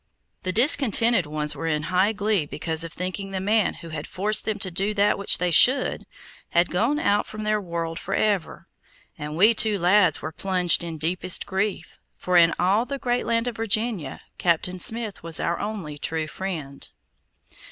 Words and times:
The 0.41 0.51
discontented 0.51 1.27
ones 1.27 1.55
were 1.55 1.67
in 1.67 1.83
high 1.83 2.11
glee 2.11 2.47
because 2.47 2.83
of 2.83 2.91
thinking 2.91 3.29
the 3.29 3.39
man 3.39 3.75
who 3.85 3.89
had 3.89 4.07
forced 4.07 4.45
them 4.45 4.57
to 4.57 4.71
do 4.71 4.95
that 4.95 5.15
which 5.15 5.37
they 5.37 5.51
should, 5.51 6.07
had 6.49 6.71
gone 6.71 6.97
out 6.97 7.27
from 7.27 7.43
their 7.43 7.61
world 7.61 7.99
forever, 7.99 8.67
and 9.15 9.37
we 9.37 9.53
two 9.53 9.77
lads 9.77 10.19
were 10.19 10.31
plunged 10.31 10.83
in 10.83 10.97
deepest 10.97 11.45
grief, 11.45 11.99
for 12.17 12.35
in 12.35 12.55
all 12.57 12.85
the 12.87 12.97
great 12.97 13.27
land 13.27 13.47
of 13.47 13.57
Virginia, 13.57 14.21
Captain 14.39 14.79
Smith 14.79 15.21
was 15.21 15.39
our 15.39 15.59
only 15.59 15.99
true 15.99 16.25
friend. 16.25 16.89